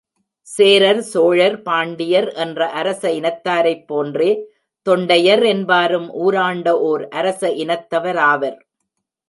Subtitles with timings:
[0.47, 4.31] சேரர், சோழர், பாண்டியர் என்ற அரச இனத்தாரைப் போன்றே,
[4.87, 8.57] தொண்டையர் என்பாரும் ஊராண்ட ஒர் அரச இனத்தவராவர்.